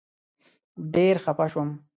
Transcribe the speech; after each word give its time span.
ډېر 0.93 1.15
خپه 1.23 1.45
شوم. 1.51 1.69